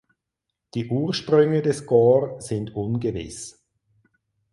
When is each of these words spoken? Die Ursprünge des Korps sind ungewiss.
Die 0.73 0.87
Ursprünge 0.87 1.61
des 1.61 1.85
Korps 1.85 2.47
sind 2.47 2.73
ungewiss. 2.75 3.63